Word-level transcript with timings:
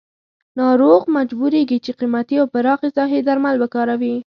ناروغ 0.59 1.01
مجبوریږي 1.17 1.77
چې 1.85 1.91
قیمتي 1.99 2.35
او 2.41 2.47
پراخ 2.53 2.79
ساحې 2.95 3.19
درمل 3.27 3.55
وکاروي. 3.59 4.15